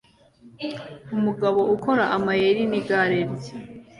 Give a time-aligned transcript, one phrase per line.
[1.15, 3.53] Umugabo ukora amayeri nigare rye